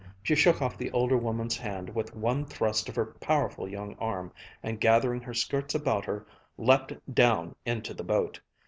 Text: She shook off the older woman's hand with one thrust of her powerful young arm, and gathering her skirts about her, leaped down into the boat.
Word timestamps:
She 0.23 0.33
shook 0.33 0.63
off 0.63 0.79
the 0.79 0.89
older 0.93 1.15
woman's 1.15 1.55
hand 1.57 1.93
with 1.93 2.15
one 2.15 2.43
thrust 2.47 2.89
of 2.89 2.95
her 2.95 3.05
powerful 3.05 3.67
young 3.69 3.93
arm, 3.99 4.33
and 4.63 4.81
gathering 4.81 5.21
her 5.21 5.35
skirts 5.35 5.75
about 5.75 6.05
her, 6.05 6.25
leaped 6.57 7.13
down 7.13 7.55
into 7.67 7.93
the 7.93 8.03
boat. 8.03 8.39